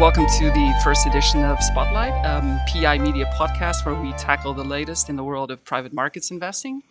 [0.00, 4.64] Welcome to the first edition of Spotlight, um, PI Media podcast, where we tackle the
[4.64, 6.84] latest in the world of private markets investing.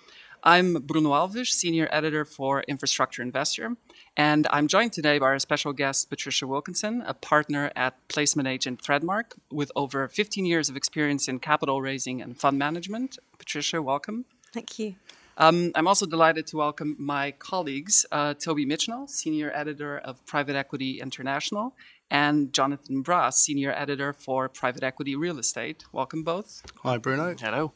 [0.44, 3.76] I'm Bruno Alves, senior editor for Infrastructure Investor,
[4.16, 8.84] and I'm joined today by our special guest, Patricia Wilkinson, a partner at placement agent
[8.84, 13.18] Threadmark with over 15 years of experience in capital raising and fund management.
[13.40, 14.26] Patricia, welcome.
[14.54, 14.98] Thank you.
[15.40, 20.58] Um, I'm also delighted to welcome my colleagues, uh, Toby Mitchenall, senior editor of Private
[20.58, 21.74] Equity International,
[22.12, 25.84] and Jonathan Brasse, senior editor for Private Equity Real Estate.
[25.92, 26.64] Welcome both.
[26.84, 27.36] Hi, Bruno.
[27.40, 27.74] Hello.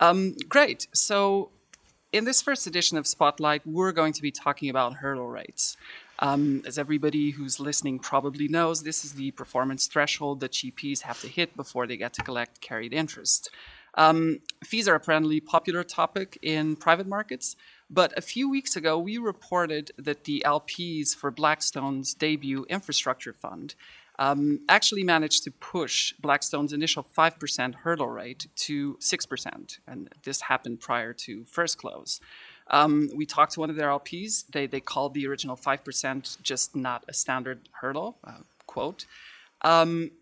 [0.00, 0.86] Um, great.
[0.92, 1.50] So,
[2.12, 5.76] in this first edition of Spotlight, we're going to be talking about hurdle rates.
[6.20, 11.20] Um, as everybody who's listening probably knows, this is the performance threshold that GPs have
[11.20, 13.50] to hit before they get to collect carried interest.
[13.98, 17.56] Um, fees are apparently a popular topic in private markets,
[17.90, 23.74] but a few weeks ago, we reported that the LPs for Blackstone's debut infrastructure fund
[24.20, 29.78] um, actually managed to push Blackstone's initial 5% hurdle rate to 6%.
[29.86, 32.20] And this happened prior to first close.
[32.68, 34.44] Um, we talked to one of their LPs.
[34.50, 39.06] They, they called the original 5% just not a standard hurdle, uh, quote.
[39.62, 40.12] Um,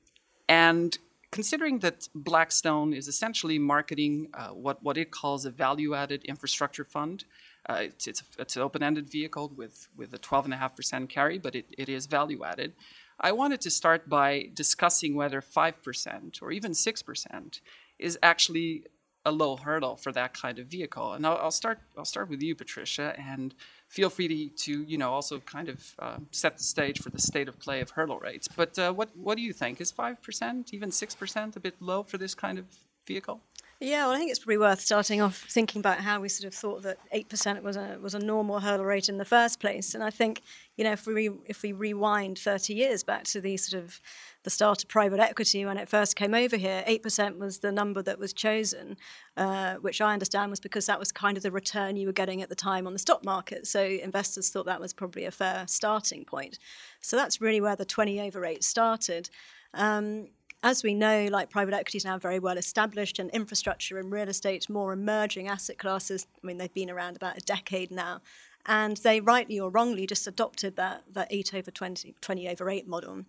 [0.48, 0.96] and
[1.30, 6.84] considering that Blackstone is essentially marketing uh, what, what it calls a value added infrastructure
[6.84, 7.24] fund,
[7.68, 11.88] uh, it's, it's, it's, an open-ended vehicle with, with a 12.5% carry, but it, it
[11.88, 12.72] is value-added.
[13.18, 17.60] I wanted to start by discussing whether 5% or even 6%
[17.98, 18.84] is actually
[19.26, 21.12] a low hurdle for that kind of vehicle.
[21.12, 21.80] And I'll, I'll start.
[21.98, 23.54] I'll start with you, Patricia, and
[23.88, 27.20] feel free to, to you know also kind of uh, set the stage for the
[27.20, 28.48] state of play of hurdle rates.
[28.48, 29.80] But uh, what what do you think?
[29.80, 32.66] Is five percent, even six percent, a bit low for this kind of
[33.06, 33.40] vehicle?
[33.78, 36.54] Yeah, well, I think it's probably worth starting off thinking about how we sort of
[36.58, 39.94] thought that eight percent was a was a normal hurdle rate in the first place.
[39.94, 40.40] And I think
[40.78, 44.00] you know if we if we rewind thirty years back to the sort of
[44.44, 47.70] the start of private equity when it first came over here, eight percent was the
[47.70, 48.96] number that was chosen,
[49.36, 52.40] uh, which I understand was because that was kind of the return you were getting
[52.40, 53.66] at the time on the stock market.
[53.66, 56.58] So investors thought that was probably a fair starting point.
[57.02, 59.28] So that's really where the twenty over eight started.
[59.74, 60.28] Um,
[60.62, 64.28] as we know, like private equity is now very well established, and infrastructure and real
[64.28, 66.26] estate, more emerging asset classes.
[66.42, 68.20] I mean, they've been around about a decade now,
[68.66, 72.88] and they rightly or wrongly just adopted that that eight over 20, 20 over eight
[72.88, 73.24] model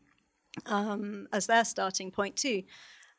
[0.65, 2.63] um, as their starting point too.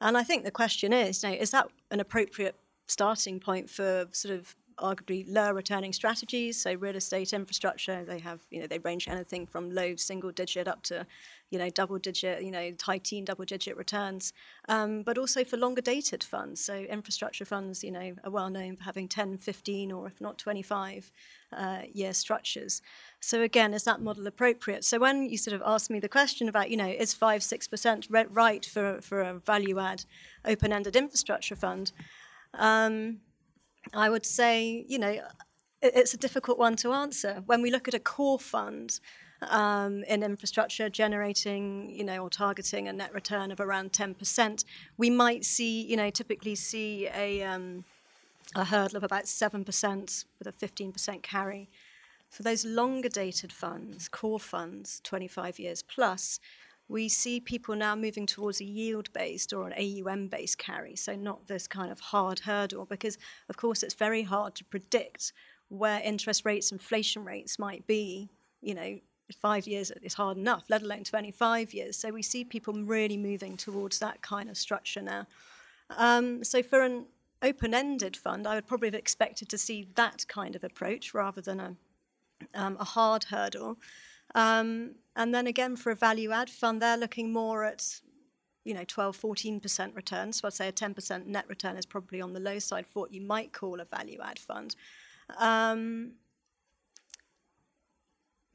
[0.00, 4.06] And I think the question is, you know, is that an appropriate starting point for
[4.12, 6.60] sort of arguably lower returning strategies.
[6.60, 10.68] So real estate infrastructure, they have, you know, they range anything from low single digit
[10.68, 11.06] up to,
[11.50, 14.32] you know, double digit, you know, high teen double digit returns.
[14.68, 16.64] Um, but also for longer dated funds.
[16.64, 20.38] So infrastructure funds, you know, are well known for having 10, 15, or if not
[20.38, 21.10] 25
[21.52, 22.82] uh, year structures.
[23.20, 24.84] So again, is that model appropriate?
[24.84, 27.66] So when you sort of ask me the question about, you know, is five, six
[27.66, 30.04] percent right for for a value add
[30.44, 31.92] open ended infrastructure fund?
[32.54, 33.20] Um,
[33.94, 35.20] I would say, you know,
[35.80, 37.42] it's a difficult one to answer.
[37.46, 39.00] When we look at a core fund
[39.42, 44.64] um, in infrastructure generating, you know, or targeting a net return of around 10%,
[44.96, 47.84] we might see, you know, typically see a, um,
[48.54, 51.68] a hurdle of about 7% with a 15% carry.
[52.28, 56.40] For those longer dated funds, core funds, 25 years plus,
[56.88, 61.14] we see people now moving towards a yield based or an AUM based carry, so
[61.14, 63.18] not this kind of hard hurdle, because
[63.48, 65.32] of course it's very hard to predict
[65.68, 68.30] where interest rates, inflation rates might be.
[68.62, 68.98] You know,
[69.40, 71.96] five years is hard enough, let alone 25 years.
[71.96, 75.26] So we see people really moving towards that kind of structure now.
[75.90, 77.06] Um, so for an
[77.42, 81.40] open ended fund, I would probably have expected to see that kind of approach rather
[81.40, 81.76] than a,
[82.54, 83.78] um, a hard hurdle.
[84.34, 88.00] Um, and then again, for a value add fund, they're looking more at
[88.64, 92.34] you know 12 14% return so i'd say a 10% net return is probably on
[92.34, 94.76] the low side for what you might call a value add fund
[95.38, 96.12] um,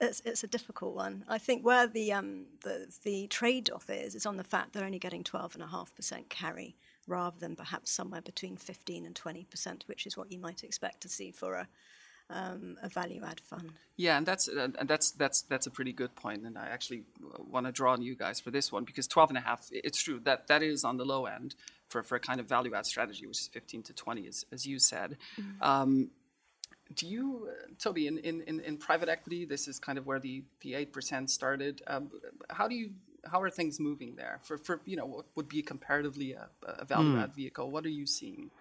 [0.04, 1.24] it's, it's a difficult one.
[1.28, 4.86] I think where the, um, the, the trade off is, is on the fact they're
[4.86, 6.76] only getting 12.5% carry
[7.08, 11.10] rather than perhaps somewhere between 15 and 20%, which is what you might expect to
[11.10, 11.68] see for a,
[12.34, 13.72] um, a value add fund.
[13.96, 17.04] Yeah, and that's uh, and that's that's that's a pretty good point, and I actually
[17.38, 20.02] want to draw on you guys for this one because 12 and a half, it's
[20.02, 21.56] true that that is on the low end
[21.88, 24.66] for, for a kind of value add strategy, which is 15 to 20, as, as
[24.66, 25.18] you said.
[25.40, 25.64] Mm-hmm.
[25.64, 26.10] Um,
[26.96, 30.44] do you, uh, Toby, in, in, in private equity, this is kind of where the,
[30.62, 31.82] the 8% started.
[31.88, 32.12] Um,
[32.50, 32.92] how do you
[33.26, 36.84] how are things moving there for, for you know what would be comparatively a, a
[36.84, 37.36] value add mm.
[37.36, 37.72] vehicle?
[37.72, 38.52] What are you seeing?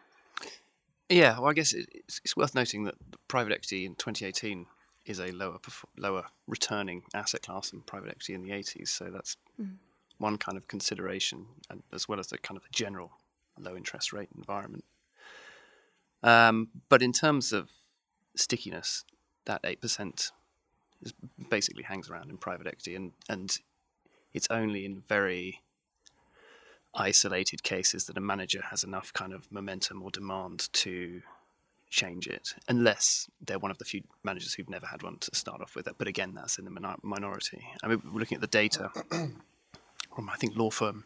[1.12, 2.94] Yeah, well, I guess it's, it's worth noting that
[3.28, 4.64] private equity in 2018
[5.04, 5.58] is a lower
[5.98, 8.88] lower returning asset class than private equity in the 80s.
[8.88, 9.74] So that's mm.
[10.16, 13.10] one kind of consideration, and as well as the kind of general
[13.58, 14.84] low interest rate environment.
[16.22, 17.68] Um, but in terms of
[18.34, 19.04] stickiness,
[19.44, 20.30] that eight percent
[21.50, 23.58] basically hangs around in private equity, and and
[24.32, 25.60] it's only in very
[26.94, 31.22] isolated cases that a manager has enough kind of momentum or demand to
[31.88, 35.60] change it, unless they're one of the few managers who've never had one to start
[35.60, 35.88] off with.
[35.98, 37.66] But again, that's in the minor- minority.
[37.82, 41.04] I mean, we're looking at the data from I think law firm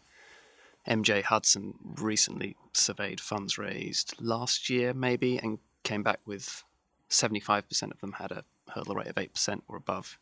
[0.88, 6.62] MJ Hudson recently surveyed funds raised last year, maybe, and came back with
[7.10, 10.18] 75% of them had a hurdle rate of 8% or above.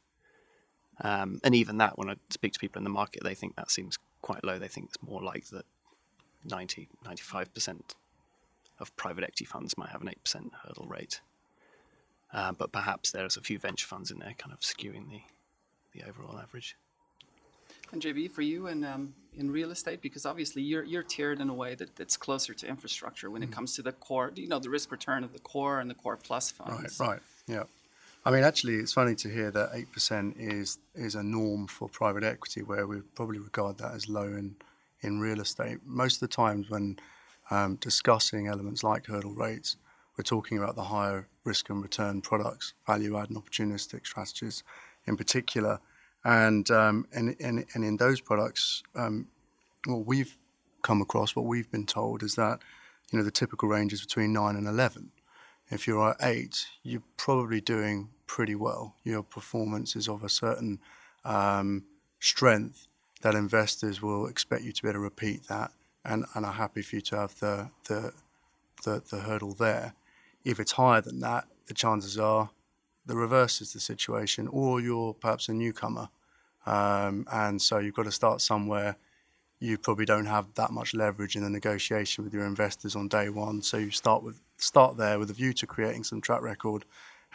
[1.00, 3.70] Um, and even that, when I speak to people in the market, they think that
[3.70, 4.59] seems quite low.
[4.59, 5.67] They think it's more like that
[6.47, 7.81] 90, 95%
[8.81, 11.21] of private equity funds might have an 8% hurdle rate.
[12.32, 15.21] Uh, but perhaps there's a few venture funds in there kind of skewing the,
[15.93, 16.75] the overall average.
[17.93, 21.49] And JB, for you in um, in real estate, because obviously you're you're tiered in
[21.50, 23.53] a way that, that's closer to infrastructure when it Mm.
[23.53, 26.17] comes to the core, you know, the risk return of the core and the core
[26.17, 26.99] plus funds.
[26.99, 27.65] Right, right, yeah.
[28.26, 31.88] I mean, actually, it's funny to hear that eight percent is is a norm for
[31.88, 34.56] private equity, where we probably regard that as low in
[35.03, 35.79] in real estate.
[35.85, 36.99] Most of the times, when
[37.50, 39.76] um, discussing elements like hurdle rates,
[40.17, 44.62] we're talking about the higher risk and return products, value add and opportunistic strategies,
[45.06, 45.81] in particular,
[46.25, 49.26] and um, and, and and in those products, um,
[49.85, 50.38] what we've
[50.81, 52.61] come across, what we've been told, is that
[53.12, 55.11] you know the typical range is between nine and eleven
[55.71, 58.94] if you're at eight, you're probably doing pretty well.
[59.05, 60.81] Your performance is of a certain
[61.25, 61.85] um,
[62.21, 62.87] strength
[63.23, 65.71] that investors will expect you to be able to repeat that
[66.05, 68.12] and, and are happy for you to have the, the,
[68.85, 69.94] the, the hurdle there.
[70.44, 72.50] If it's higher than that, the chances are
[73.06, 76.09] the reverse is the situation, or you're perhaps a newcomer.
[76.67, 78.97] Um, and so you've got to start somewhere
[79.65, 83.29] you probably don't have that much leverage in the negotiation with your investors on day
[83.29, 83.62] one.
[83.62, 86.85] So you start with start there with a view to creating some track record,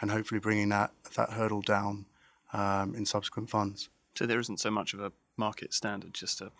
[0.00, 2.06] and hopefully bringing that that hurdle down
[2.52, 3.88] um, in subsequent funds.
[4.14, 6.50] So there isn't so much of a market standard, just a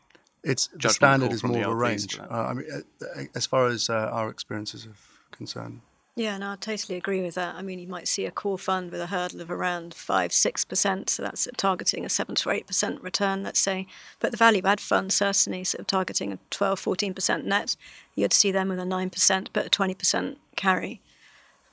[0.42, 2.18] It's the standard call is more of a range.
[2.18, 4.96] Uh, I mean, uh, as far as uh, our experiences are
[5.30, 5.80] concerned.
[6.16, 7.54] Yeah, no, I totally agree with that.
[7.54, 10.64] I mean, you might see a core fund with a hurdle of around five, six
[10.64, 13.86] percent, so that's targeting a seven to eight percent return, let's say.
[14.18, 17.76] But the value add fund certainly sort of targeting a 12, 14 percent net.
[18.14, 21.00] You'd see them with a nine percent, but a twenty percent carry,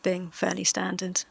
[0.03, 1.25] being fairly standard.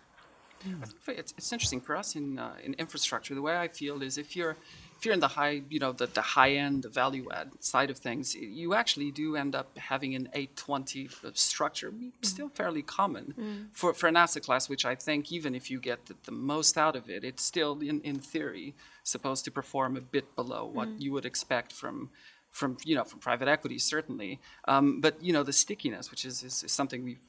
[1.08, 3.34] It's, it's interesting for us in uh, in infrastructure.
[3.34, 4.56] The way I feel is if you're
[4.98, 7.90] if you're in the high, you know, the, the high end, the value add side
[7.90, 11.92] of things, you actually do end up having an 820 structure,
[12.22, 13.34] still fairly common
[13.72, 16.78] for, for an asset class, which I think even if you get the, the most
[16.78, 20.88] out of it, it's still in, in theory supposed to perform a bit below what
[20.98, 22.10] you would expect from
[22.50, 24.40] from you know from private equity certainly.
[24.66, 27.20] Um, but you know the stickiness, which is, is, is something we've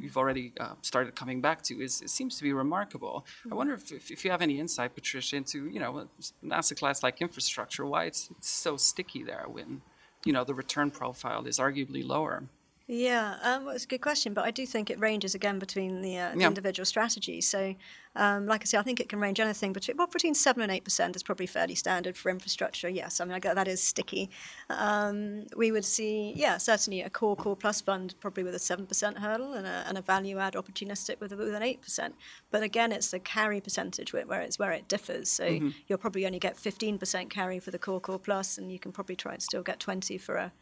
[0.00, 3.26] we've already uh, started coming back to is it seems to be remarkable.
[3.50, 5.98] I wonder if, if, if you have any insight, Patricia, into you know
[6.42, 9.82] an asset class like infrastructure, why it's, it's so sticky there when
[10.24, 12.44] you know the return profile is arguably lower.
[12.90, 16.00] Yeah, um, well, it's a good question, but I do think it ranges again between
[16.00, 16.46] the, uh, the Yeah.
[16.46, 17.46] individual strategies.
[17.46, 17.74] So,
[18.16, 20.72] um, like I say, I think it can range anything between well, between seven and
[20.72, 22.88] eight percent is probably fairly standard for infrastructure.
[22.88, 24.30] Yes, I mean I get that is sticky.
[24.70, 28.86] Um, we would see, yeah, certainly a core core plus fund probably with a seven
[28.86, 32.14] percent hurdle and a, and a value add opportunistic with, a, with an eight percent.
[32.50, 35.28] But again, it's the carry percentage where, where it's where it differs.
[35.28, 38.78] So you'll probably only get fifteen percent carry for the core core plus, and you
[38.78, 40.52] can probably try and still get twenty for a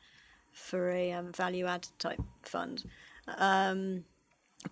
[0.56, 2.84] for a um, value add type fund.
[3.38, 4.04] Um,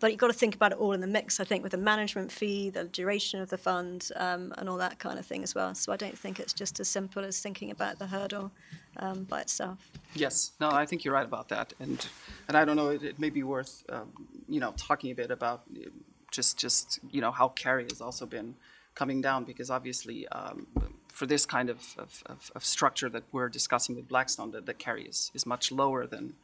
[0.01, 1.79] but you've got to think about it all in the mix, I think, with the
[1.79, 5.55] management fee, the duration of the fund, um, and all that kind of thing as
[5.55, 5.75] well.
[5.75, 8.51] So I don't think it's just as simple as thinking about the hurdle
[8.97, 9.91] um, by itself.
[10.15, 12.05] Yes, no, I think you're right about that, and
[12.49, 14.11] and I don't know, it, it may be worth um,
[14.49, 15.63] you know talking a bit about
[16.31, 18.57] just just you know how carry has also been
[18.95, 20.67] coming down because obviously um,
[21.15, 24.75] for this kind of, of, of, of structure that we're discussing with Blackstone, the, the
[24.75, 26.35] carry is, is much lower than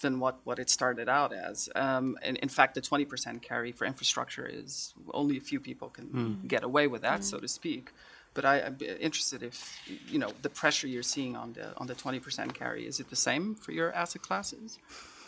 [0.00, 1.68] than what, what it started out as.
[1.74, 6.40] Um, and in fact, the 20% carry for infrastructure is only a few people can
[6.46, 7.90] get away with that, so to speak.
[8.32, 11.96] But I, I'm interested if you know the pressure you're seeing on the on the
[11.96, 12.86] 20% carry.
[12.86, 14.78] Is it the same for your asset classes?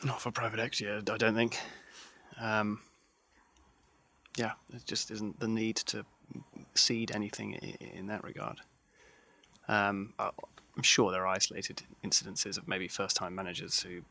[0.05, 1.59] Not for private equity, I I don't think.
[2.41, 2.81] Um,
[4.37, 6.05] yeah, it just isn't the need to
[6.75, 7.55] seed anything
[7.99, 8.61] in that regard.
[9.71, 14.03] Um, I'm sure there are isolated incidences of maybe first-time managers who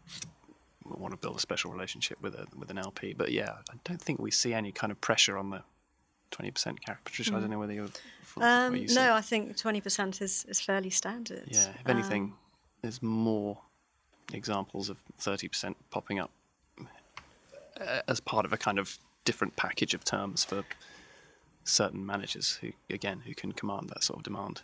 [0.86, 4.01] want to build a special relationship with a with an LP, but yeah, I don't
[4.01, 5.62] think we see any kind of pressure on the
[6.32, 6.98] 20% carry.
[7.04, 7.89] Patricia, I don't know whether you're.
[8.39, 8.96] Um, you see.
[8.96, 11.44] no, I think 20% is, is fairly standard.
[11.48, 12.34] Yeah, if Um, anything,
[12.82, 13.58] there's more
[14.32, 16.32] examples of 30% popping up
[17.80, 20.63] uh, as part of a kind of different package of terms for
[21.63, 24.62] certain managers who, again, who can command that sort of demand.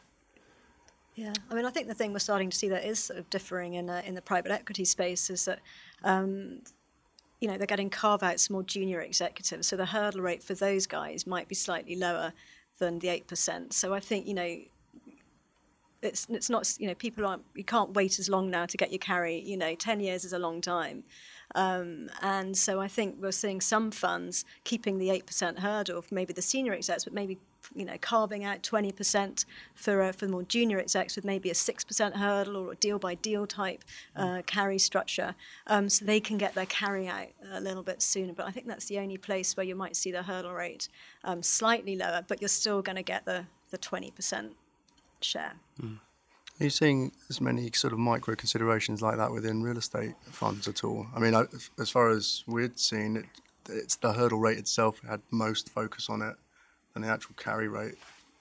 [1.16, 3.30] Yeah, I mean, I think the thing we're starting to see that is sort of
[3.30, 5.60] differing in uh, in the private equity space is that,
[6.04, 6.60] um,
[7.40, 10.86] you know, they're getting carve outs more junior executives, so the hurdle rate for those
[10.86, 12.34] guys might be slightly lower
[12.80, 13.72] than the eight percent.
[13.72, 14.58] So I think you know,
[16.02, 18.92] it's it's not you know people aren't you can't wait as long now to get
[18.92, 19.40] your carry.
[19.40, 21.06] You know, ten years is a long time.
[21.54, 26.34] Um, and so I think we're seeing some funds keeping the 8% hurdle for maybe
[26.34, 27.38] the senior execs, but maybe
[27.74, 32.16] you know carving out 20% for uh, for more junior execs with maybe a 6%
[32.16, 33.84] hurdle or a deal by deal type
[34.16, 35.36] uh, carry structure,
[35.68, 38.34] um, so they can get their carry out a little bit sooner.
[38.34, 40.90] But I think that's the only place where you might see the hurdle rate
[41.24, 44.52] um, slightly lower, but you're still going to get the the 20%
[45.22, 45.54] share.
[45.82, 46.00] Mm.
[46.60, 50.68] Are you seeing as many sort of micro considerations like that within real estate funds
[50.70, 51.06] at all?
[51.14, 51.34] I mean,
[51.78, 53.26] as far as we'd seen, it,
[53.70, 56.36] it's the hurdle rate itself had most focus on it,
[56.96, 57.96] and the actual carry rate,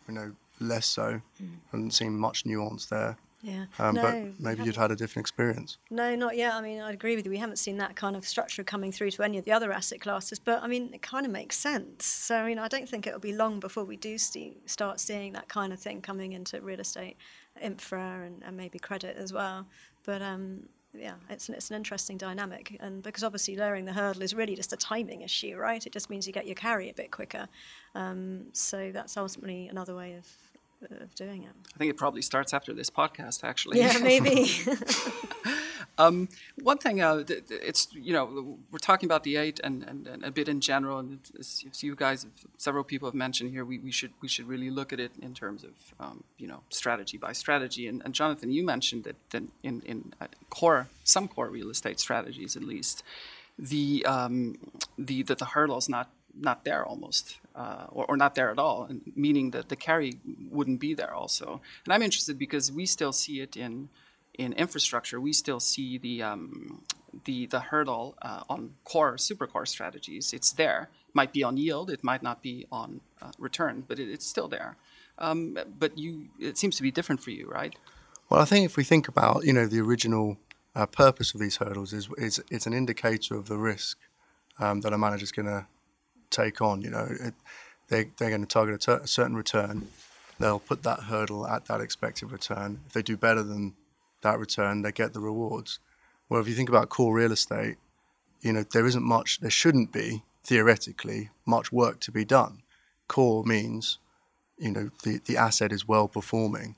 [0.09, 1.21] you know, less so.
[1.43, 1.57] Mm.
[1.73, 3.17] Haven't seen much nuance there.
[3.43, 3.67] Yeah.
[3.79, 5.77] Um, no, but maybe you'd had a different experience.
[5.91, 6.55] No, not yet.
[6.55, 7.31] I mean, I agree with you.
[7.31, 10.01] We haven't seen that kind of structure coming through to any of the other asset
[10.01, 12.07] classes, but I mean, it kind of makes sense.
[12.07, 15.35] So, I mean, I don't think it'll be long before we do see, start seeing
[15.35, 17.19] that kind of thing coming into real estate,
[17.61, 19.67] infra, and, and maybe credit as well.
[20.07, 24.23] But um, yeah, it's an, it's an interesting dynamic, and because obviously lowering the hurdle
[24.23, 25.85] is really just a timing issue, right?
[25.85, 27.49] It just means you get your carry a bit quicker.
[27.95, 30.27] Um, so that's ultimately another way of
[30.91, 31.53] of doing it.
[31.75, 33.79] I think it probably starts after this podcast, actually.
[33.79, 34.51] Yeah, maybe.
[35.99, 36.29] um,
[36.63, 40.31] one thing, uh, it's you know, we're talking about the eight and, and, and a
[40.31, 42.27] bit in general, and as, you guys,
[42.57, 45.35] several people have mentioned here, we, we should we should really look at it in
[45.35, 47.87] terms of um, you know strategy by strategy.
[47.87, 52.01] And, and Jonathan, you mentioned that, that in in uh, core some core real estate
[52.01, 53.03] strategies, at least,
[53.59, 54.59] the um,
[54.99, 58.59] the that the hurdle is not not there almost, uh, or, or, not there at
[58.59, 60.19] all, meaning that the carry
[60.51, 61.61] wouldn't be there also.
[61.85, 63.89] And I'm interested because we still see it in
[64.39, 65.21] in infrastructure.
[65.21, 66.83] We still see the um,
[67.25, 70.33] the the hurdle uh, on core super core strategies.
[70.33, 70.91] It's there.
[71.13, 71.91] Might be on yield.
[71.91, 74.77] It might not be on uh, return, but it, it's still there.
[75.19, 77.77] Um, but you, it seems to be different for you, right?
[78.29, 80.39] Well, I think if we think about you know the original
[80.75, 83.99] uh, purpose of these hurdles is, is it's an indicator of the risk
[84.59, 85.67] um, that a manager is going to
[86.35, 86.83] take on.
[86.83, 87.35] You know, it,
[87.89, 89.89] they they're going to target a, ter- a, certain return.
[90.39, 92.81] They'll put that hurdle at that expected return.
[92.87, 93.75] If they do better than
[94.23, 95.79] that return, they get the rewards.
[96.29, 97.77] Well, if you think about core real estate,
[98.41, 99.41] you know there isn't much.
[99.41, 102.63] There shouldn't be theoretically much work to be done.
[103.09, 103.99] Core means,
[104.59, 106.77] you know, the, the asset is well performing,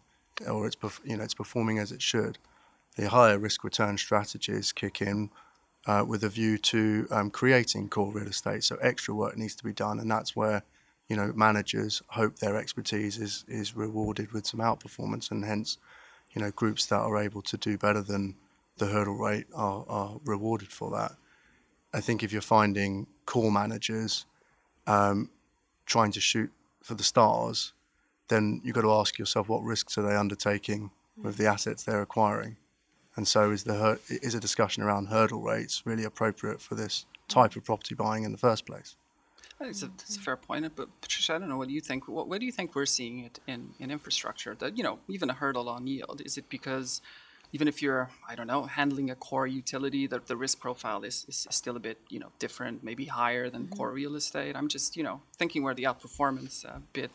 [0.49, 2.39] or it's you know it's performing as it should.
[2.97, 5.31] The higher risk return strategies kick in
[5.87, 8.65] uh, with a view to um, creating core real estate.
[8.65, 10.63] So extra work needs to be done, and that's where
[11.09, 15.79] you know managers hope their expertise is is rewarded with some outperformance, and hence
[16.33, 18.37] you know groups that are able to do better than
[18.79, 21.13] the hurdle rate are, are rewarded for that.
[21.95, 24.27] I think if you're finding core managers
[24.87, 25.31] um,
[25.87, 26.51] trying to shoot
[26.83, 27.73] for the stars,
[28.29, 30.91] then you've got to ask yourself what risks are they undertaking
[31.23, 32.57] with the assets they're acquiring.
[33.17, 37.57] And so, is the is a discussion around hurdle rates really appropriate for this type
[37.57, 38.97] of property buying in the first place?
[39.59, 41.57] I think it's a, it's a fair point, but Patricia, I don't know.
[41.57, 42.09] What do you think?
[42.09, 44.55] What, where do you think we're seeing it in, in infrastructure?
[44.55, 46.21] That you know, even a hurdle on yield.
[46.25, 47.01] Is it because
[47.53, 51.25] even if you're, I don't know, handling a core utility, that the risk profile is,
[51.29, 53.77] is still a bit, you know, different, maybe higher than mm-hmm.
[53.77, 54.57] core real estate.
[54.57, 57.11] I'm just, you know, thinking where the outperformance uh, bit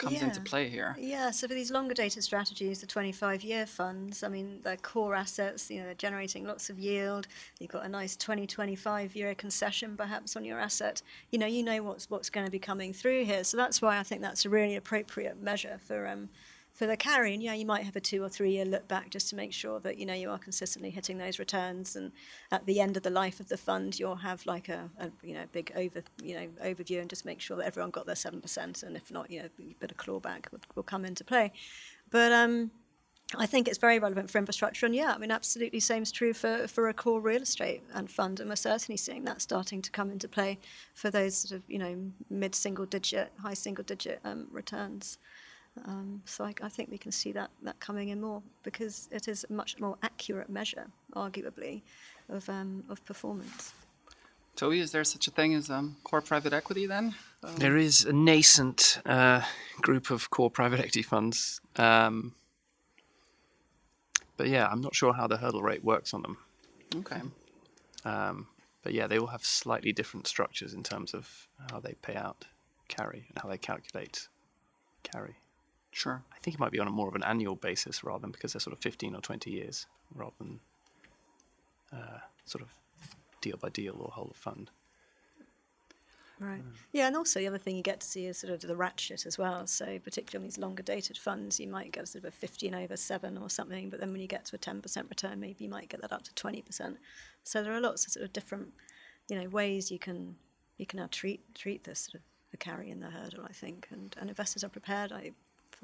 [0.00, 0.24] comes yeah.
[0.24, 0.96] into play here.
[0.98, 5.14] Yeah, so for these longer dated strategies, the 25 year funds, I mean, they're core
[5.14, 7.28] assets, you know, they're generating lots of yield.
[7.60, 11.02] You've got a nice 20, 25 year concession perhaps on your asset.
[11.30, 13.44] You know, you know what's, what's going to be coming through here.
[13.44, 16.06] So that's why I think that's a really appropriate measure for.
[16.06, 16.30] Um,
[16.72, 19.10] for the carry, and yeah, you might have a two or three year look back
[19.10, 22.12] just to make sure that you know you are consistently hitting those returns, and
[22.50, 25.34] at the end of the life of the fund, you'll have like a, a you
[25.34, 28.40] know big over you know overview and just make sure that everyone got their seven
[28.40, 31.52] percent, and if not, you know, a bit of clawback will, will come into play.
[32.10, 32.70] But um,
[33.36, 36.32] I think it's very relevant for infrastructure, and yeah, I mean, absolutely, same is true
[36.32, 39.90] for, for a core real estate and fund, and we're certainly seeing that starting to
[39.90, 40.58] come into play
[40.94, 45.18] for those sort of you know mid single digit, high single digit um, returns.
[45.84, 49.28] Um, so I, I, think we can see that, that coming in more because it
[49.28, 51.82] is a much more accurate measure, arguably,
[52.28, 53.72] of, um, of performance.
[54.56, 57.14] Toby, is there such a thing as um, core private equity then?
[57.42, 59.42] Um, there is a nascent uh,
[59.80, 61.60] group of core private equity funds.
[61.76, 62.34] Um,
[64.36, 66.36] but yeah, I'm not sure how the hurdle rate works on them.
[66.96, 67.20] Okay.
[68.04, 68.48] Um,
[68.82, 72.46] but yeah, they all have slightly different structures in terms of how they pay out
[72.88, 74.28] carry and how they calculate
[75.02, 75.36] carry.
[75.92, 76.22] Sure.
[76.32, 78.52] I think it might be on a more of an annual basis rather than because
[78.52, 80.60] they're sort of 15 or 20 years rather than
[81.92, 82.74] uh, sort of
[83.40, 84.70] deal by deal or whole of fund.
[86.38, 86.62] Right.
[86.92, 89.26] Yeah, and also the other thing you get to see is sort of the ratchet
[89.26, 89.66] as well.
[89.66, 92.96] So particularly on these longer dated funds, you might get sort of a 15 over
[92.96, 95.90] 7 or something, but then when you get to a 10% return, maybe you might
[95.90, 96.96] get that up to 20%.
[97.44, 98.72] So there are lots of sort of different,
[99.28, 100.36] you know, ways you can
[100.78, 102.20] you can now treat treat this sort of
[102.52, 105.12] the carry and the hurdle, I think, and, and investors are prepared.
[105.12, 105.32] I,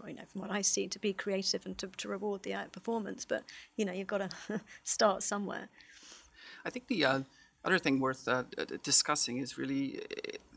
[0.07, 3.27] you know, from what I see, to be creative and to, to reward the outperformance.
[3.27, 3.45] But
[3.77, 5.69] you know, you've got to start somewhere.
[6.65, 7.21] I think the uh,
[7.65, 8.45] other thing worth uh,
[8.83, 10.01] discussing is really,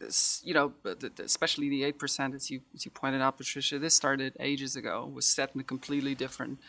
[0.02, 0.10] uh,
[0.44, 0.74] you know,
[1.24, 3.80] especially the eight percent, as you as you pointed out, Patricia.
[3.80, 5.10] This started ages ago.
[5.14, 6.60] Was set in a completely different,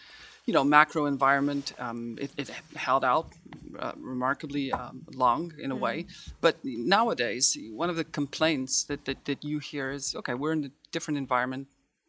[0.46, 1.74] you know, macro environment.
[1.78, 3.28] Um, it, it, held out
[3.78, 5.80] uh, remarkably um, long in a mm.
[5.80, 6.06] way.
[6.40, 10.64] But nowadays, one of the complaints that, that that you hear is, okay, we're in
[10.64, 11.66] a different environment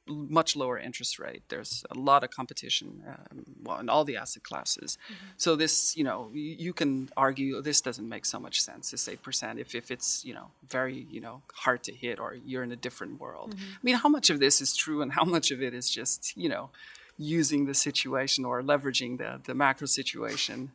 [0.08, 1.43] much lower interest rate.
[1.50, 4.98] There's a lot of competition um, well, in all the asset classes.
[5.05, 5.25] Mm-hmm.
[5.38, 8.91] So this, you know, you, you, can argue this doesn't make so much sense.
[8.91, 12.36] This eight percent, if if it's you know very you know hard to hit or
[12.46, 13.51] you're in a different world.
[13.51, 13.74] Mm-hmm.
[13.74, 16.36] I mean, how much of this is true and how much of it is just
[16.36, 16.70] you know
[17.22, 20.72] using the situation or leveraging the, the macro situation.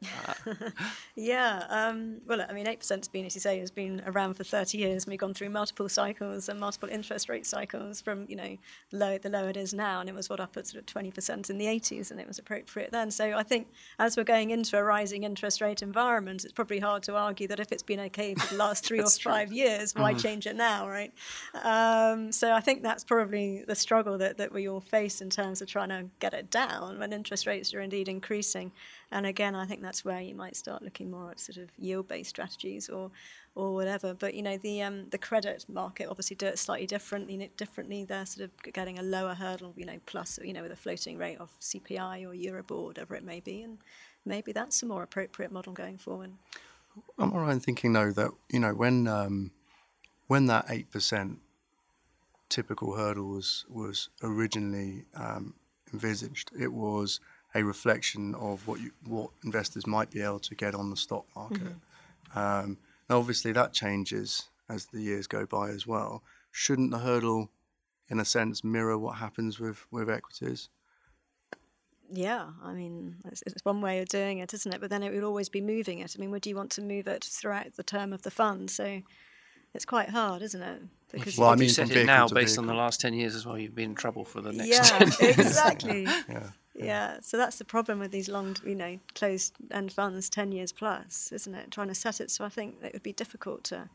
[0.47, 0.53] Uh.
[1.17, 4.45] yeah, um, well, I mean, 8% has been, as you say, has been around for
[4.45, 5.05] 30 years.
[5.05, 8.57] And we've gone through multiple cycles and multiple interest rate cycles from, you know,
[8.93, 9.99] low, the low it is now.
[10.01, 12.39] And it was what up at sort of 20% in the 80s and it was
[12.39, 13.11] appropriate then.
[13.11, 13.67] So I think
[13.99, 17.59] as we're going into a rising interest rate environment, it's probably hard to argue that
[17.59, 19.57] if it's been okay for the last three or five true.
[19.57, 20.21] years, why mm-hmm.
[20.21, 21.13] change it now, right?
[21.65, 25.61] Um, so I think that's probably the struggle that, that we all face in terms
[25.61, 28.73] of trying to get it down when interest rates are indeed increasing.
[29.11, 32.31] And again, I think that's where you might start looking more at sort of yield-based
[32.31, 33.11] strategies or
[33.55, 34.15] or whatever.
[34.15, 37.51] But you know, the um, the credit market obviously do it slightly differently.
[37.57, 40.77] Differently, they're sort of getting a lower hurdle, you know, plus you know with a
[40.77, 43.79] floating rate of CPI or Euribor, whatever it may be, and
[44.25, 46.33] maybe that's a more appropriate model going forward.
[47.19, 49.51] I'm all right in thinking though that you know when um,
[50.27, 51.39] when that eight percent
[52.49, 55.55] typical hurdle was was originally um,
[55.93, 56.51] envisaged.
[56.59, 57.21] It was
[57.55, 61.25] a reflection of what you, what investors might be able to get on the stock
[61.35, 61.63] market.
[61.63, 62.39] Mm-hmm.
[62.39, 66.23] Um, now, obviously, that changes as the years go by as well.
[66.51, 67.51] Shouldn't the hurdle,
[68.09, 70.69] in a sense, mirror what happens with, with equities?
[72.11, 74.81] Yeah, I mean, it's, it's, one way of doing it, isn't it?
[74.81, 76.15] But then it would always be moving it.
[76.17, 78.71] I mean, would you want to move it throughout the term of the fund?
[78.71, 79.03] So
[79.77, 80.83] it's quite hard, isn't it?
[81.13, 83.47] Because well, I mean, you set it now based on the last ten years as
[83.47, 84.91] well, you'd be in trouble for the next.
[84.91, 86.03] Yeah, exactly.
[86.29, 86.51] yeah.
[86.75, 90.73] Yeah, so that's the problem with these long, you know, closed end funds, ten years
[90.73, 91.71] plus, isn't it?
[91.71, 92.31] Trying to set it.
[92.31, 93.89] So I think it would be difficult to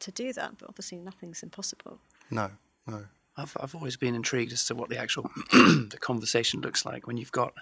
[0.00, 1.98] to do that, but obviously nothing's impossible.
[2.30, 2.50] No,
[2.86, 3.04] no.
[3.36, 7.16] I've I've always been intrigued as to what the actual the conversation looks like when
[7.16, 7.54] you've got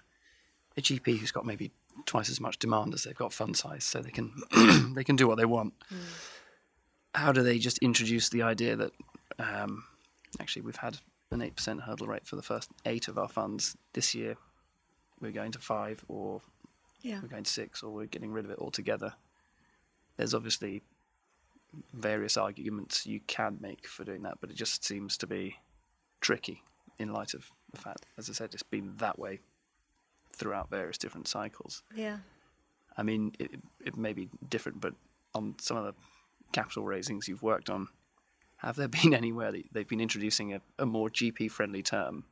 [0.76, 1.70] a GP who's got maybe
[2.06, 4.32] twice as much demand as they've got fund size, so they can
[4.94, 5.74] they can do what they want.
[5.92, 5.98] Mm
[7.14, 8.92] how do they just introduce the idea that
[9.38, 9.84] um,
[10.40, 10.98] actually we've had
[11.30, 14.36] an 8% hurdle rate for the first eight of our funds this year.
[15.20, 16.40] We're going to five or
[17.02, 17.20] yeah.
[17.22, 19.14] we're going to six or we're getting rid of it altogether.
[20.16, 20.82] There's obviously
[21.92, 25.56] various arguments you can make for doing that but it just seems to be
[26.20, 26.62] tricky
[26.98, 29.38] in light of the fact as i said it's been that way
[30.32, 31.82] throughout various different cycles.
[31.94, 32.18] Yeah.
[32.96, 33.50] I mean it,
[33.84, 34.94] it may be different but
[35.34, 35.94] on some of the
[36.52, 37.88] capital raisings you've worked on,
[38.58, 42.24] have there been anywhere that they've been introducing a, a more GP friendly term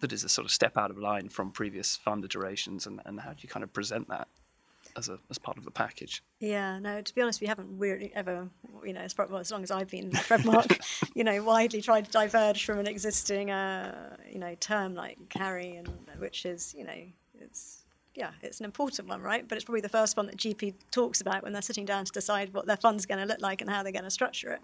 [0.00, 3.20] that is a sort of step out of line from previous fund iterations, and, and
[3.20, 4.28] how do you kind of present that
[4.96, 6.22] as a as part of the package?
[6.40, 7.00] Yeah, no.
[7.00, 8.48] To be honest, we haven't really ever,
[8.84, 10.78] you know, as, well, as long as I've been Threadmark,
[11.14, 15.76] you know, widely tried to diverge from an existing, uh, you know, term like carry,
[15.76, 17.00] and which is, you know,
[17.40, 17.81] it's
[18.14, 19.46] yeah, it's an important one, right?
[19.48, 22.12] But it's probably the first one that GP talks about when they're sitting down to
[22.12, 24.60] decide what their fund's going to look like and how they're going to structure it.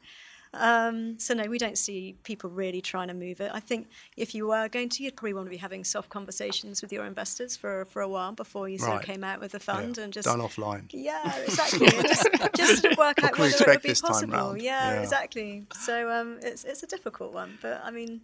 [0.54, 3.50] Um, so no, we don't see people really trying to move it.
[3.52, 6.80] I think if you were going to, you'd probably want to be having soft conversations
[6.80, 9.00] with your investors for for a while before you sort right.
[9.00, 10.04] of came out with the fund yeah.
[10.04, 10.84] and just done offline.
[10.90, 11.88] Yeah, exactly.
[11.88, 14.56] just, just to work out whether it would be possible.
[14.56, 15.66] Yeah, yeah, exactly.
[15.72, 18.22] So um, it's it's a difficult one, but I mean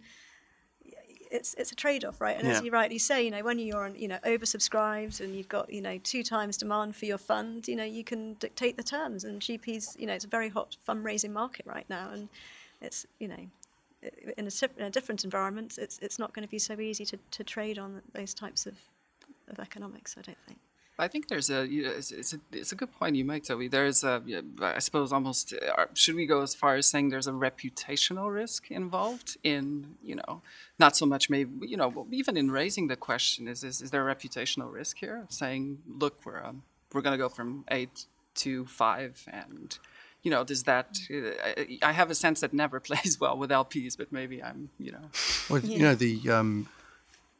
[1.35, 2.37] it's it's a trade off, right?
[2.37, 2.55] And yeah.
[2.55, 5.71] as you rightly say, you know, when you're on, you know oversubscribed and you've got
[5.71, 9.23] you know two times demand for your fund, you know, you can dictate the terms.
[9.23, 12.29] And GPs, you know, it's a very hot fundraising market right now, and
[12.81, 13.47] it's you know,
[14.37, 17.17] in a, in a different environment, it's it's not going to be so easy to,
[17.31, 18.75] to trade on those types of
[19.47, 20.15] of economics.
[20.17, 20.59] I don't think.
[20.97, 23.67] I think there's a it's, it's, a it's a good point you make, Toby.
[23.67, 24.23] There's a
[24.61, 28.71] I suppose almost uh, should we go as far as saying there's a reputational risk
[28.71, 30.41] involved in you know
[30.79, 34.09] not so much maybe you know even in raising the question is is, is there
[34.09, 38.05] a reputational risk here saying look we're um, we're going to go from eight
[38.35, 39.77] to five and
[40.23, 43.97] you know does that uh, I have a sense that never plays well with LPs,
[43.97, 45.09] but maybe I'm you know
[45.49, 45.77] well yeah.
[45.77, 46.69] you know the um,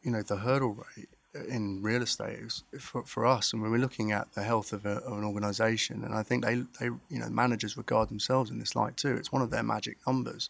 [0.03, 1.09] you know the hurdle rate
[1.47, 4.97] in real estate for, for us, and when we're looking at the health of, a,
[4.97, 8.75] of an organisation, and I think they, they, you know, managers regard themselves in this
[8.75, 9.15] light too.
[9.15, 10.49] It's one of their magic numbers,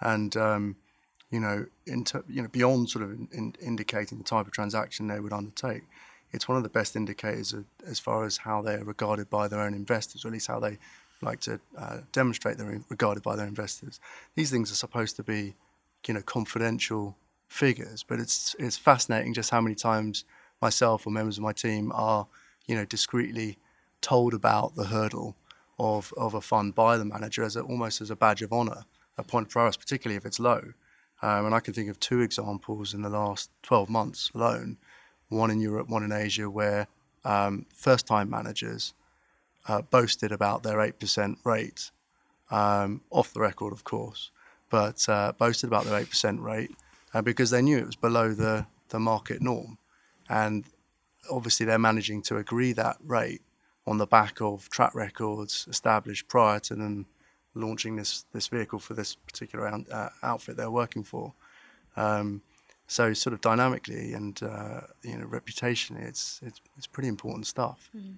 [0.00, 0.76] and um,
[1.30, 5.08] you know, inter, you know, beyond sort of in, in indicating the type of transaction
[5.08, 5.82] they would undertake,
[6.32, 9.60] it's one of the best indicators of, as far as how they're regarded by their
[9.60, 10.78] own investors, or at least how they
[11.22, 14.00] like to uh, demonstrate they're regarded by their investors.
[14.34, 15.54] These things are supposed to be,
[16.06, 17.16] you know, confidential
[17.54, 20.24] figures, but it's it's fascinating just how many times
[20.60, 22.26] myself or members of my team are,
[22.66, 23.58] you know, discreetly
[24.00, 25.36] told about the hurdle
[25.78, 28.84] of of a fund by the manager as a, almost as a badge of honour,
[29.16, 30.72] a point of priority, particularly if it's low.
[31.22, 34.76] Um, and I can think of two examples in the last 12 months alone,
[35.28, 36.86] one in Europe, one in Asia, where
[37.24, 38.92] um, first-time managers
[39.68, 41.92] uh, boasted about their 8% rate,
[42.50, 44.30] um, off the record, of course,
[44.68, 46.72] but uh, boasted about their 8% rate
[47.14, 49.78] uh, because they knew it was below the, the market norm.
[50.28, 50.64] And
[51.30, 53.42] obviously, they're managing to agree that rate
[53.86, 57.06] on the back of track records established prior to them
[57.54, 61.32] launching this, this vehicle for this particular out, uh, outfit they're working for.
[61.96, 62.42] Um,
[62.86, 67.88] so, sort of dynamically and uh, you know, reputation, it's, it's, it's pretty important stuff.
[67.96, 68.16] Mm.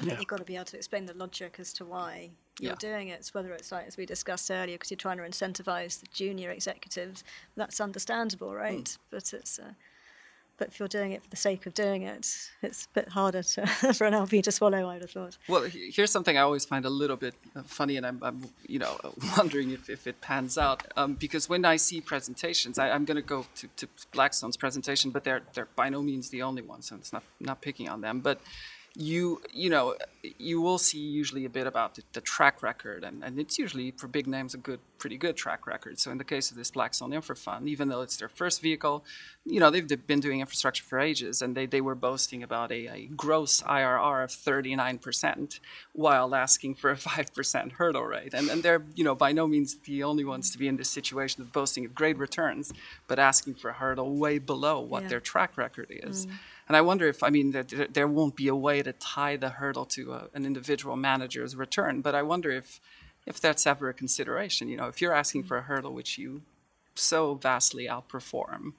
[0.00, 0.18] Yeah.
[0.18, 2.76] You've got to be able to explain the logic as to why you're yeah.
[2.78, 3.28] doing it.
[3.32, 7.24] whether it's like as we discussed earlier, because you're trying to incentivize the junior executives.
[7.56, 8.84] That's understandable, right?
[8.84, 8.98] Mm.
[9.10, 9.58] But it's.
[9.58, 9.72] Uh,
[10.58, 12.28] but if you're doing it for the sake of doing it,
[12.62, 14.88] it's a bit harder to, for an LP to swallow.
[14.88, 15.36] I'd have thought.
[15.48, 18.78] Well, here's something I always find a little bit uh, funny, and I'm, I'm you
[18.78, 18.96] know,
[19.36, 20.84] wondering if, if it pans out.
[20.96, 25.24] Um, because when I see presentations, I, am going to go to Blackstone's presentation, but
[25.24, 28.20] they're they're by no means the only ones, so it's not not picking on them,
[28.20, 28.40] but
[28.94, 29.94] you you know
[30.38, 33.90] you will see usually a bit about the, the, track record and, and it's usually
[33.92, 36.70] for big names a good pretty good track record so in the case of this
[36.70, 39.02] blackstone infra fund even though it's their first vehicle
[39.46, 42.86] you know they've been doing infrastructure for ages and they, they were boasting about a,
[42.86, 45.58] a gross irr of 39%
[45.94, 49.76] while asking for a 5% hurdle rate and, and they're you know by no means
[49.86, 52.72] the only ones to be in this situation of boasting of great returns
[53.08, 55.08] but asking for a hurdle way below what yeah.
[55.08, 56.32] their track record is mm.
[56.72, 57.50] And I wonder if, I mean,
[57.90, 62.00] there won't be a way to tie the hurdle to a, an individual manager's return,
[62.00, 62.80] but I wonder if,
[63.26, 64.68] if that's ever a consideration.
[64.68, 66.40] You know, if you're asking for a hurdle which you
[66.94, 68.72] so vastly outperform,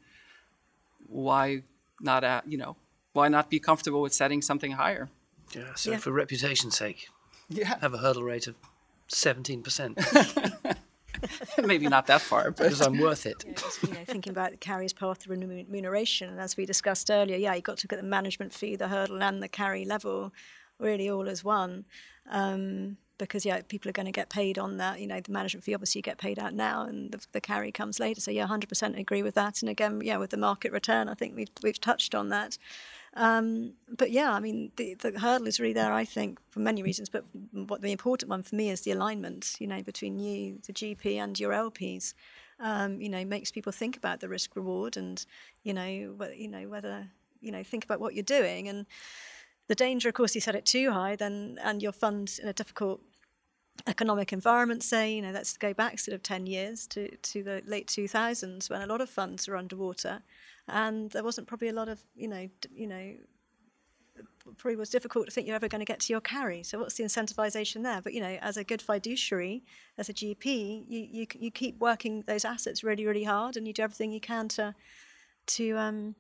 [1.06, 1.62] why
[2.02, 2.78] not, at, you know,
[3.12, 5.10] why not be comfortable with setting something higher?
[5.56, 5.98] Yeah, so yeah.
[5.98, 7.10] for reputation's sake,
[7.48, 7.78] yeah.
[7.80, 8.56] have a hurdle rate of
[9.12, 10.78] 17%.
[11.64, 13.44] maybe not that far, but because I'm worth it.
[13.46, 17.10] Yeah, just, you know, thinking about the carry's path to remuneration, and as we discussed
[17.10, 19.86] earlier, yeah, you've got to look at the management fee, the hurdle, and the carry
[19.86, 20.34] level,
[20.80, 21.86] really all as one.
[22.30, 25.00] Um, because yeah, people are going to get paid on that.
[25.00, 27.72] You know, the management fee obviously you get paid out now, and the, the carry
[27.72, 28.22] comes later.
[28.22, 29.62] So yeah, 100% agree with that.
[29.62, 32.58] And again, yeah, with the market return, I think we've we've touched on that.
[33.16, 36.82] Um, but yeah, I mean, the, the hurdle is really there, I think, for many
[36.82, 37.10] reasons.
[37.10, 40.74] But what the important one for me is the alignment, you know, between you, the
[40.74, 42.14] GP, and your LPs.
[42.60, 45.24] Um, you know, makes people think about the risk reward, and
[45.64, 47.08] you know, whether, you know whether
[47.42, 48.68] you know think about what you're doing.
[48.68, 48.86] And
[49.68, 52.54] the danger, of course, you set it too high, then and your fund's in a
[52.54, 53.02] difficult
[53.88, 57.62] economic environment, say, you know, let's go back sort of 10 years to, to the
[57.66, 60.22] late 2000s when a lot of funds were underwater
[60.68, 63.14] and there wasn't probably a lot of you know you know
[64.58, 66.64] probably was difficult to think you're ever going to get to your carry.
[66.64, 68.02] So what's the incentivization there?
[68.02, 69.64] But you know, as a good fiduciary,
[69.98, 73.74] as a GP, you you you keep working those assets really really hard, and you
[73.74, 74.76] do everything you can to
[75.46, 76.16] to um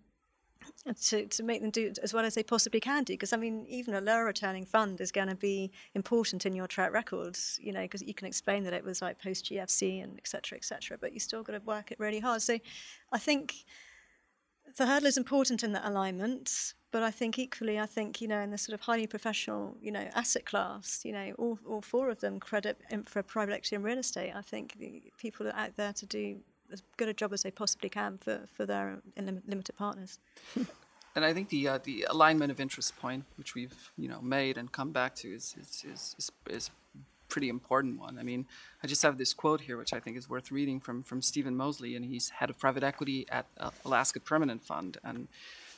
[1.10, 3.14] to, to make them do as well as they possibly can do.
[3.14, 6.68] Because I mean, even a lower returning fund is going to be important in your
[6.68, 10.18] track records, you know, because you can explain that it was like post GFC and
[10.18, 10.98] et cetera, et cetera.
[10.98, 12.42] But you still got to work it really hard.
[12.42, 12.60] So
[13.12, 13.66] I think
[14.78, 18.40] the hurdle is important in that alignment, but I think equally, I think you know,
[18.40, 22.10] in the sort of highly professional, you know, asset class, you know, all, all four
[22.10, 24.34] of them credit for private equity and real estate.
[24.36, 26.38] I think the people are out there to do
[26.72, 30.20] as good a job as they possibly can for for their limited partners.
[31.16, 34.58] And I think the uh, the alignment of interest point, which we've you know made
[34.58, 36.72] and come back to, is is, is, is
[37.34, 38.20] pretty important one.
[38.20, 38.46] I mean,
[38.84, 41.56] I just have this quote here, which I think is worth reading from from Stephen
[41.56, 45.28] Moseley, and he's head of private equity at uh, Alaska Permanent Fund, and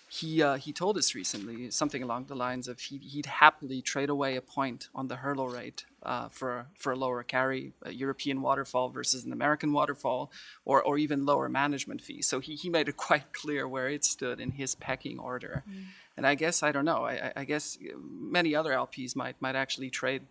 [0.10, 4.10] he uh, he told us recently something along the lines of he, he'd happily trade
[4.10, 8.42] away a point on the hurdle rate uh, for for a lower carry, a European
[8.42, 10.32] waterfall versus an American waterfall,
[10.66, 12.28] or or even lower management fees.
[12.28, 15.64] So he, he made it quite clear where it stood in his pecking order.
[15.70, 15.86] Mm.
[16.18, 17.06] And I guess I don't know.
[17.06, 20.24] I, I guess many other LPs might might actually trade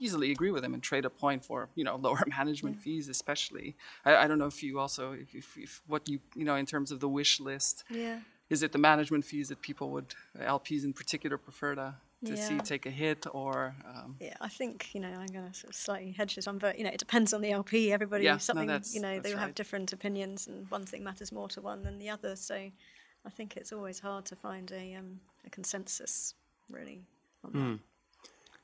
[0.00, 2.82] easily agree with him and trade a point for you know lower management yeah.
[2.82, 3.76] fees, especially.
[4.04, 6.66] I, I don't know if you also if, if, if what you you know in
[6.66, 7.84] terms of the wish list.
[7.90, 12.34] Yeah is it the management fees that people would LPs in particular prefer to to
[12.34, 12.48] yeah.
[12.48, 15.70] see take a hit or um, yeah i think you know i'm going to sort
[15.70, 18.36] of slightly hedge this on but you know it depends on the lp everybody yeah,
[18.36, 19.40] something no, you know they right.
[19.40, 23.30] have different opinions and one thing matters more to one than the other so i
[23.30, 26.34] think it's always hard to find a, um, a consensus
[26.68, 27.00] really
[27.46, 27.78] mm.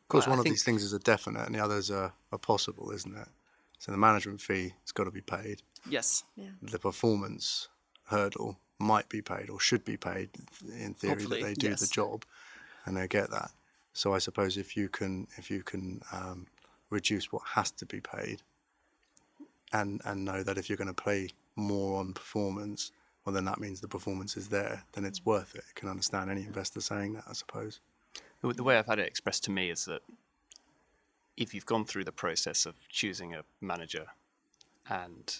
[0.06, 2.12] Of course well, one I of these things is a definite and the others are,
[2.32, 3.28] are possible isn't it
[3.78, 6.50] so the management fee has got to be paid yes yeah.
[6.62, 7.68] the performance
[8.04, 10.30] hurdle might be paid or should be paid
[10.78, 11.80] in theory Hopefully, that they do yes.
[11.80, 12.24] the job
[12.84, 13.50] and they get that.
[13.92, 16.46] So I suppose if you can if you can um,
[16.90, 18.42] reduce what has to be paid
[19.72, 22.92] and and know that if you're going to pay more on performance,
[23.24, 25.64] well then that means the performance is there, then it's worth it.
[25.68, 27.80] I can understand any investor saying that, I suppose.
[28.52, 30.02] The way I've had it expressed to me is that
[31.36, 34.06] if you've gone through the process of choosing a manager
[34.88, 35.36] and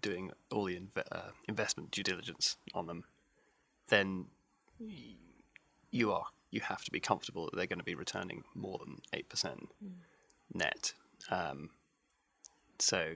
[0.00, 0.80] doing all the
[1.12, 3.04] uh, investment due diligence on them,
[3.88, 4.26] then
[5.90, 8.98] you are you have to be comfortable that they're going to be returning more than
[9.12, 9.90] eight percent mm.
[10.54, 10.92] net.
[11.30, 11.70] Um,
[12.78, 13.14] so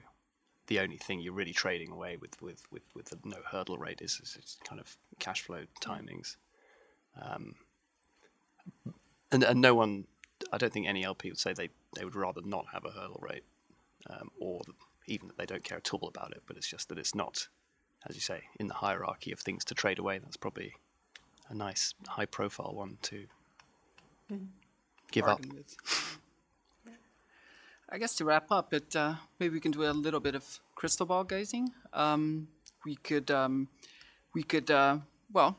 [0.67, 4.01] the only thing you're really trading away with with with, with the no hurdle rate
[4.01, 6.35] is, is kind of cash flow timings.
[7.21, 7.55] Um,
[9.31, 10.05] and, and no one,
[10.51, 13.19] I don't think any LP would say they, they would rather not have a hurdle
[13.21, 13.43] rate
[14.09, 14.61] um, or
[15.07, 17.47] even that they don't care at all about it, but it's just that it's not,
[18.07, 20.19] as you say, in the hierarchy of things to trade away.
[20.19, 20.75] That's probably
[21.49, 23.25] a nice high profile one to
[24.31, 24.47] mm.
[25.11, 25.41] give up.
[27.93, 30.59] I guess to wrap up, it, uh, maybe we can do a little bit of
[30.75, 31.71] crystal ball gazing.
[31.91, 32.47] Um,
[32.85, 33.67] we could, um,
[34.33, 34.99] we could, uh,
[35.33, 35.57] well,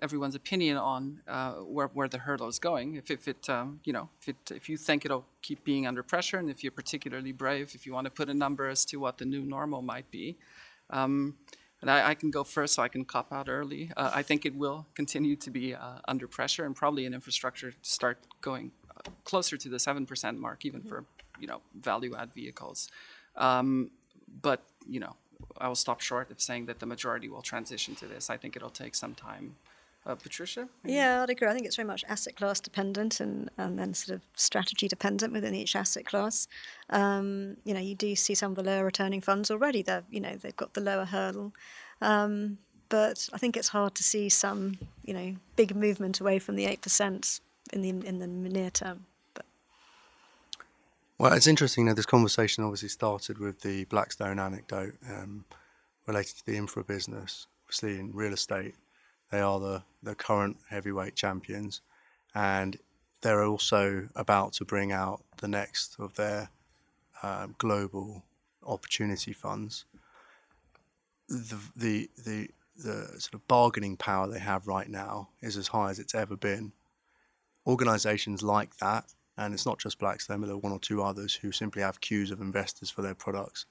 [0.00, 2.96] everyone's opinion on uh, where, where the hurdle is going.
[2.96, 6.02] If, if it, um, you know, if it, if you think it'll keep being under
[6.02, 8.96] pressure, and if you're particularly brave, if you want to put a number as to
[8.96, 10.36] what the new normal might be.
[10.90, 11.36] Um,
[11.80, 13.90] and I, I, can go first, so I can cop out early.
[13.96, 17.74] Uh, I think it will continue to be uh, under pressure, and probably in infrastructure
[17.82, 18.70] start going
[19.24, 20.88] closer to the seven percent mark, even mm-hmm.
[20.88, 21.04] for
[21.38, 22.88] you know value add vehicles.
[23.36, 23.90] Um,
[24.40, 25.16] but you know,
[25.58, 28.30] I will stop short of saying that the majority will transition to this.
[28.30, 29.56] I think it'll take some time.
[30.06, 30.68] Uh, Patricia?
[30.84, 31.48] Yeah, I'd agree.
[31.48, 35.32] I think it's very much asset class dependent and, and then sort of strategy dependent
[35.32, 36.46] within each asset class.
[36.90, 39.80] Um, you know, you do see some of the lower returning funds already.
[39.80, 41.54] They're, you know, they've got the lower hurdle.
[42.02, 42.58] Um,
[42.90, 46.66] but I think it's hard to see some, you know, big movement away from the
[46.66, 47.40] 8%
[47.72, 49.06] in the, in the near term.
[49.32, 49.46] But.
[51.16, 55.46] Well, it's interesting that this conversation obviously started with the Blackstone anecdote um,
[56.06, 57.46] related to the infra business.
[57.64, 58.74] Obviously, in real estate,
[59.34, 61.80] they are the, the current heavyweight champions,
[62.36, 62.78] and
[63.20, 66.50] they're also about to bring out the next of their
[67.22, 68.22] um, global
[68.64, 69.86] opportunity funds.
[71.28, 75.90] The, the the the sort of bargaining power they have right now is as high
[75.90, 76.72] as it's ever been.
[77.66, 81.34] Organisations like that, and it's not just Blackstone, but there are one or two others
[81.36, 83.66] who simply have queues of investors for their products.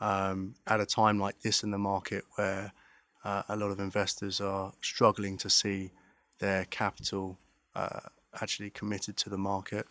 [0.00, 2.72] Um, at a time like this in the market where
[3.24, 5.92] uh, a lot of investors are struggling to see
[6.38, 7.38] their capital
[7.74, 8.00] uh,
[8.40, 9.86] actually committed to the market.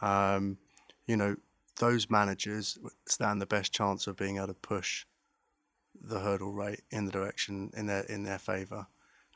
[0.00, 0.58] Um,
[1.06, 1.36] you know,
[1.78, 5.04] those managers stand the best chance of being able to push
[6.00, 8.86] the hurdle rate in the direction in their in their favour.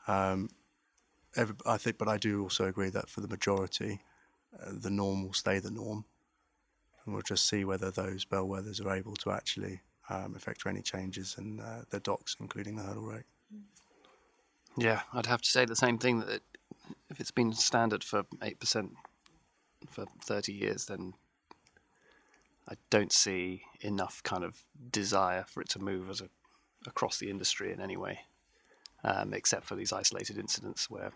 [0.07, 0.49] Um,
[1.35, 4.01] every, I think, but I do also agree that for the majority,
[4.59, 6.05] uh, the norm will stay the norm,
[7.05, 11.35] and we'll just see whether those bellwethers are able to actually um, effect any changes
[11.37, 13.25] in uh, the docs, including the hurdle rate.
[14.77, 16.43] Yeah, I'd have to say the same thing that it,
[17.09, 18.91] if it's been standard for 8%
[19.89, 21.13] for 30 years, then
[22.69, 26.29] I don't see enough kind of desire for it to move as a,
[26.87, 28.21] across the industry in any way,
[29.03, 31.11] um, except for these isolated incidents where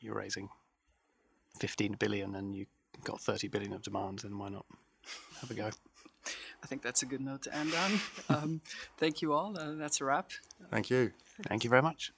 [0.00, 0.50] you're raising
[1.58, 2.66] 15 billion and you
[3.04, 4.66] got 30 billion of demand, then why not
[5.40, 5.70] have a go?
[6.62, 8.00] I think that's a good note to end on.
[8.28, 8.60] Um,
[8.96, 9.58] thank you all.
[9.58, 10.30] Uh, that's a wrap.
[10.70, 11.12] Thank you.
[11.48, 12.12] Thank you very much.